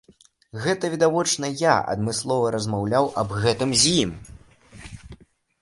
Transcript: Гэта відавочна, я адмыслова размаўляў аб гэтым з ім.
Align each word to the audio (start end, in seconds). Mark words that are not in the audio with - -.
Гэта 0.63 0.89
відавочна, 0.93 1.51
я 1.65 1.75
адмыслова 1.93 2.47
размаўляў 2.57 3.05
аб 3.23 3.37
гэтым 3.45 3.77
з 3.83 3.95
ім. 4.07 4.15